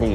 [0.00, 0.14] ที่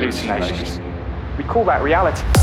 [0.00, 0.80] hallucinations,
[1.36, 2.39] we call that reality.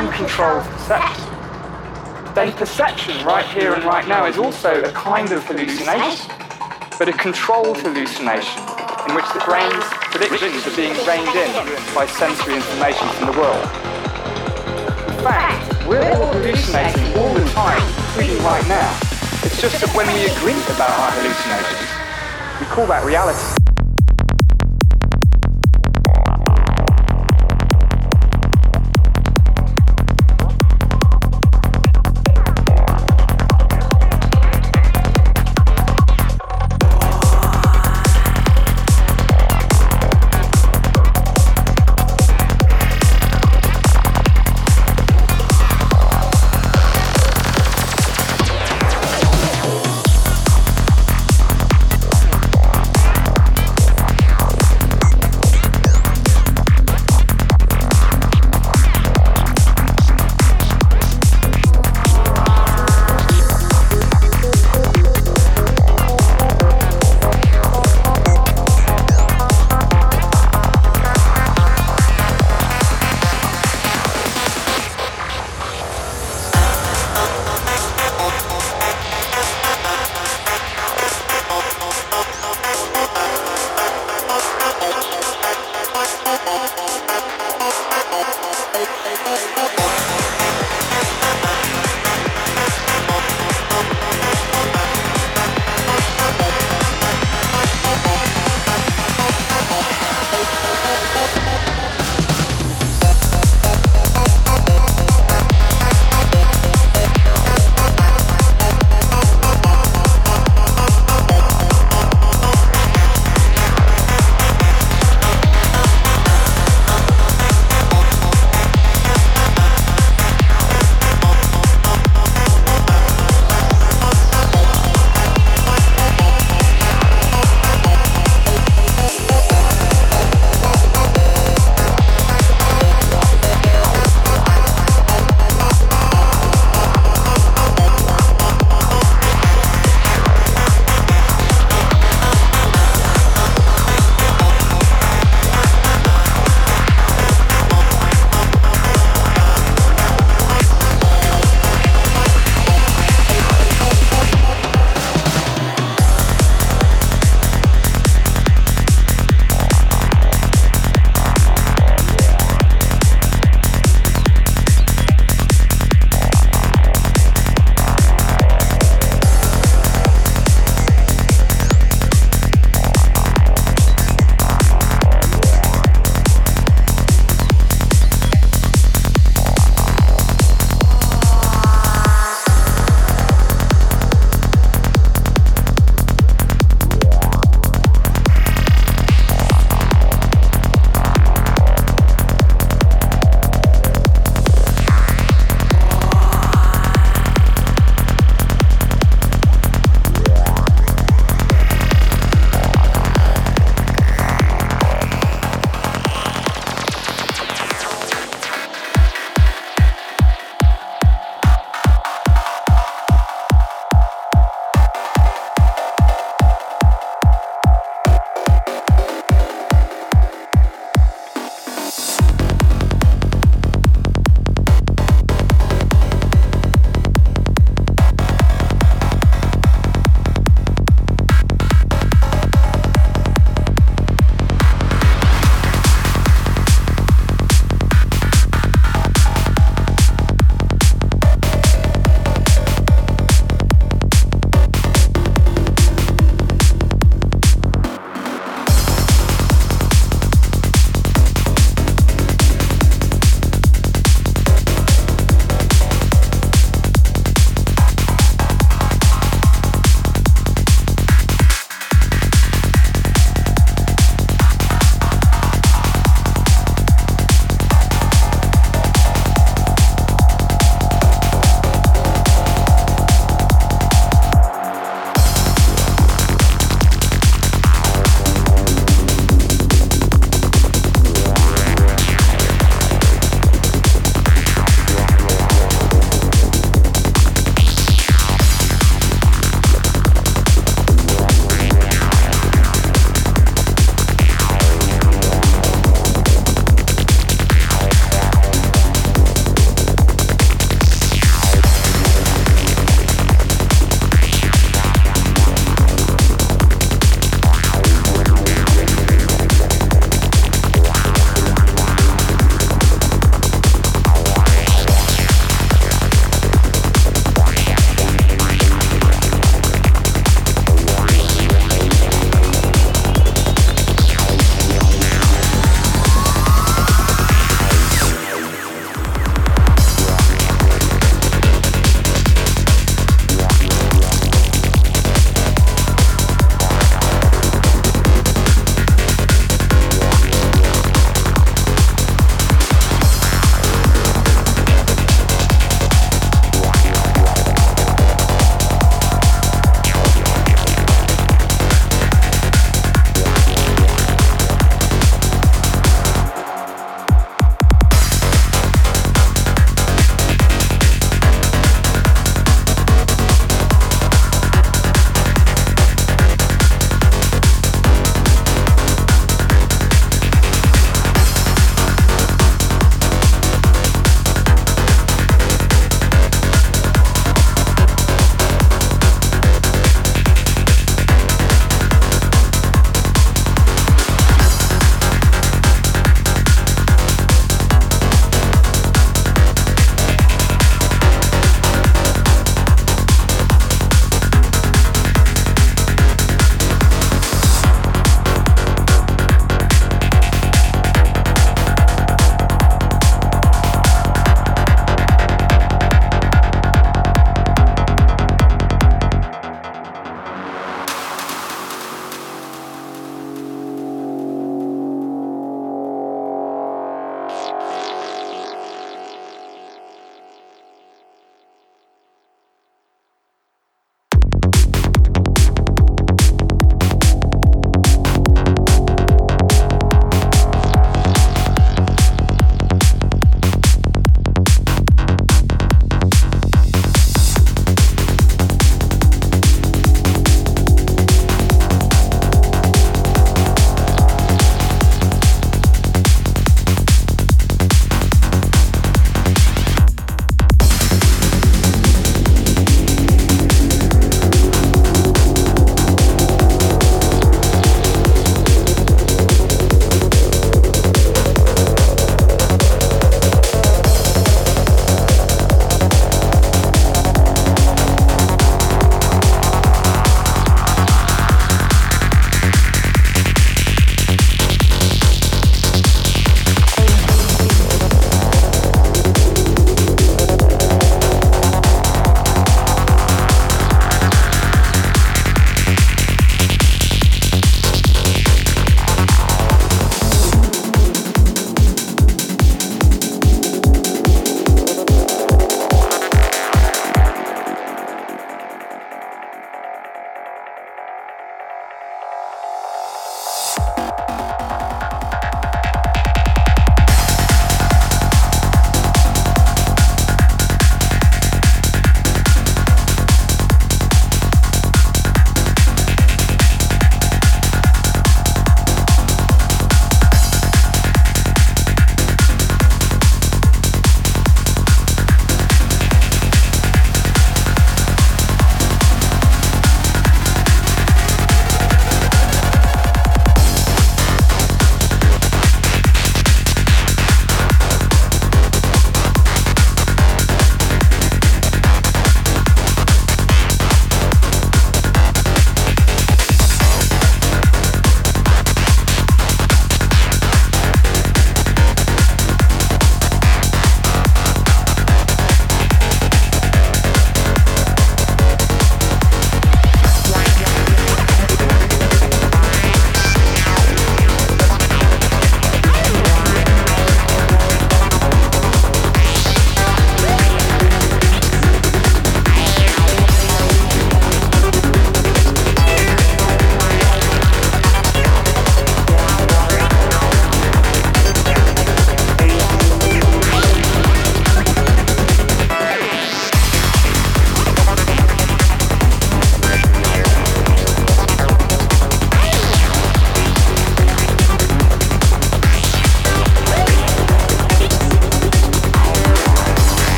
[0.00, 1.28] Uncontrolled perception.
[2.34, 6.32] Then perception right here and right now is also a kind of hallucination,
[6.98, 8.62] but a controlled hallucination
[9.06, 11.52] in which the brain's predictions are being reined in
[11.94, 13.62] by sensory information from the world.
[15.12, 18.90] In fact, we're all hallucinating all the time, including right now.
[19.44, 21.90] It's just that when we agree about our hallucinations,
[22.58, 23.59] we call that reality.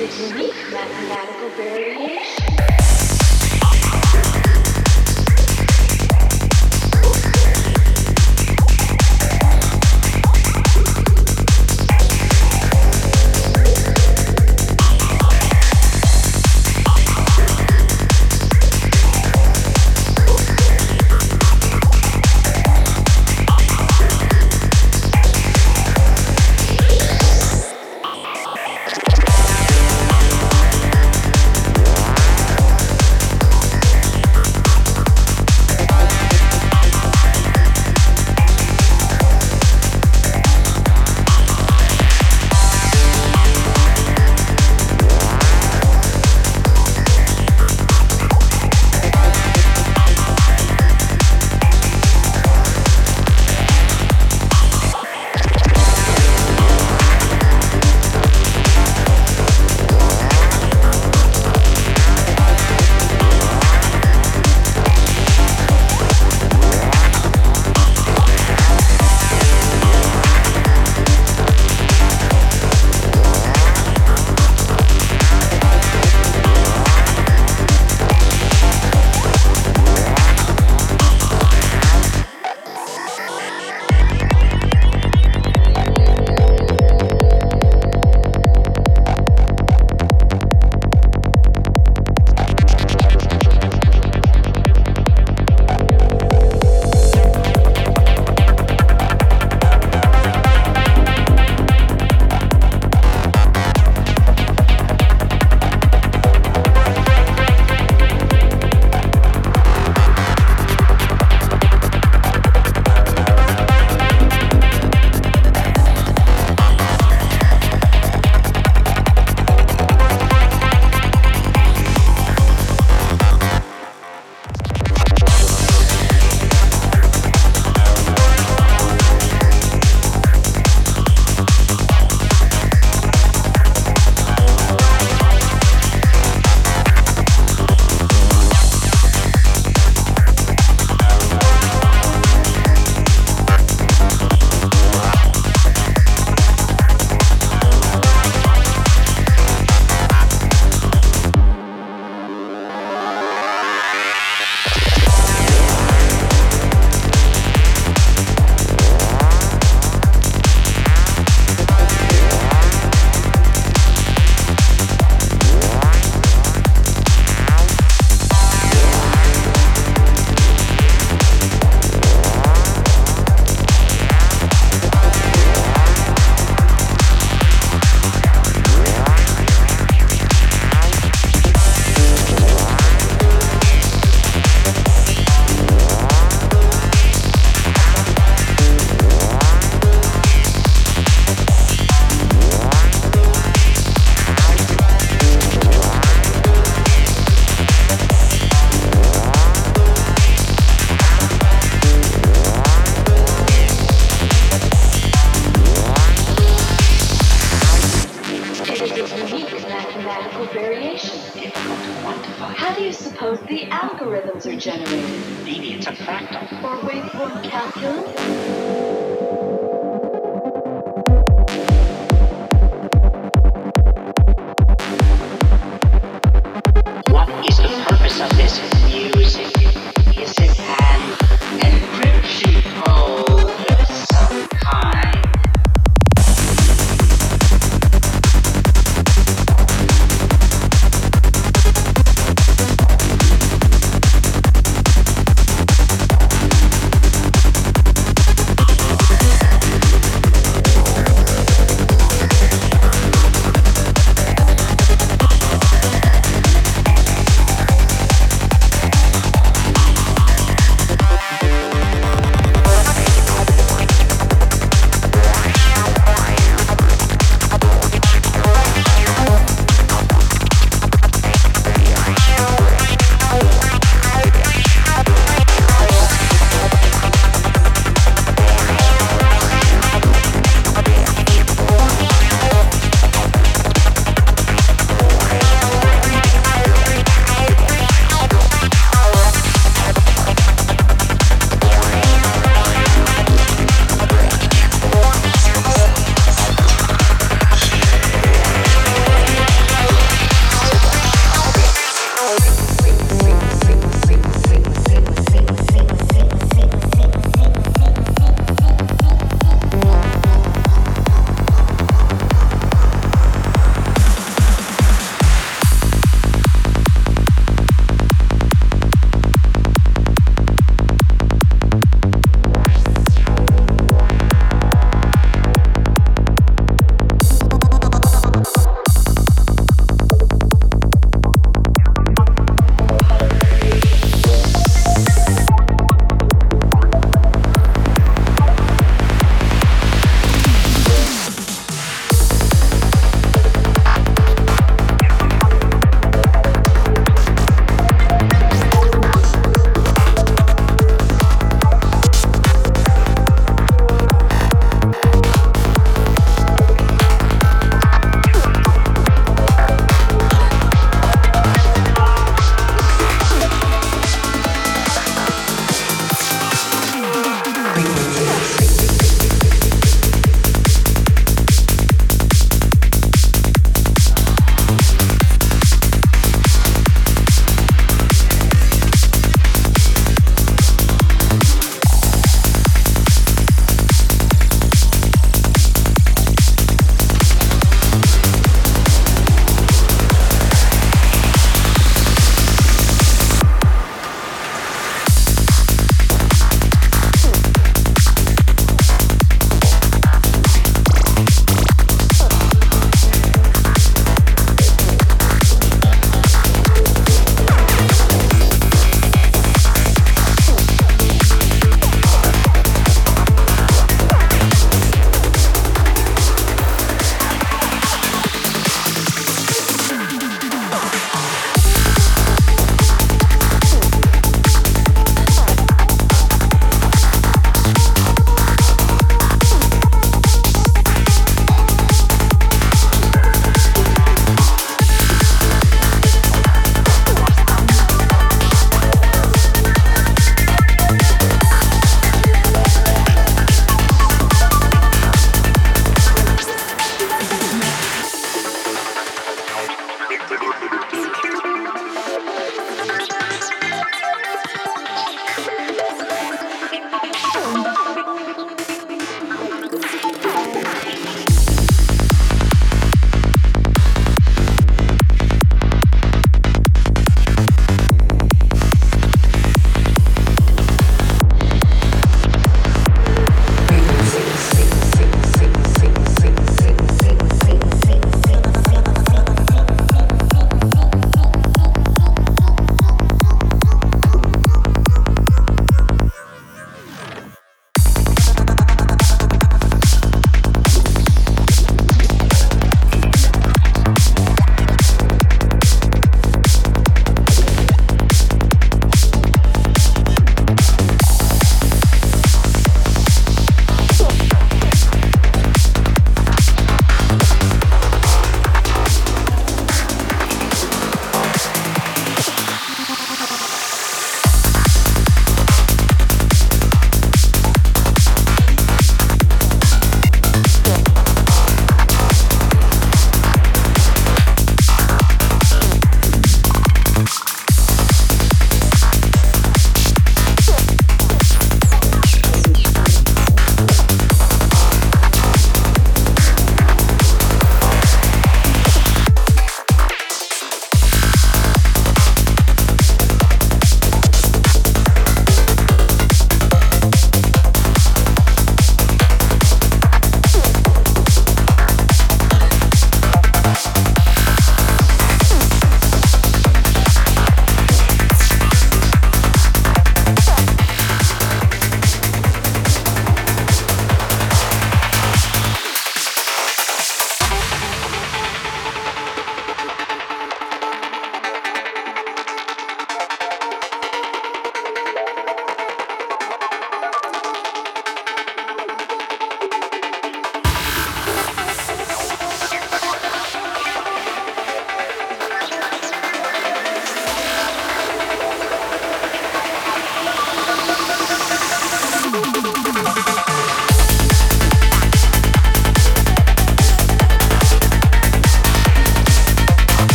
[0.00, 2.47] a unique mathematical variation.